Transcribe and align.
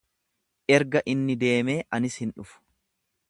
Erga 0.77 1.03
inni 1.13 1.35
deemee 1.45 1.77
anis 1.99 2.19
hin 2.25 2.35
dhufu. 2.39 2.59